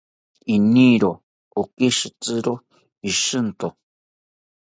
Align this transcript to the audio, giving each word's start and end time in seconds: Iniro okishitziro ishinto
Iniro 0.53 1.11
okishitziro 1.61 2.53
ishinto 3.09 3.67